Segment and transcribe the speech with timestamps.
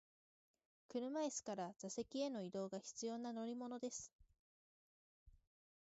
[0.87, 4.11] 車椅子から座席への移動が必要な乗り物です。